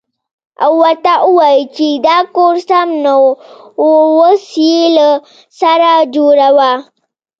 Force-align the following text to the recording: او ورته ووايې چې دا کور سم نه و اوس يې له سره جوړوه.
او 0.63 0.71
ورته 0.81 1.13
ووايې 1.23 1.63
چې 1.75 1.87
دا 2.07 2.17
کور 2.35 2.55
سم 2.69 2.87
نه 3.03 3.13
و 3.21 3.27
اوس 3.83 4.45
يې 4.67 4.79
له 4.97 5.09
سره 5.59 5.89
جوړوه. 6.15 6.71